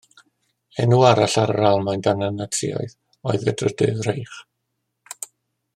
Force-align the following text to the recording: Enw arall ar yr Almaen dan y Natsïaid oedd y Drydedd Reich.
Enw 0.83 1.01
arall 1.09 1.35
ar 1.41 1.53
yr 1.57 1.67
Almaen 1.71 2.03
dan 2.07 2.23
y 2.27 2.31
Natsïaid 2.39 2.97
oedd 3.33 3.47
y 3.53 3.55
Drydedd 3.61 4.03
Reich. 4.09 4.41